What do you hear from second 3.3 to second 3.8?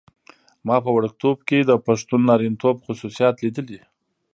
لیدلي.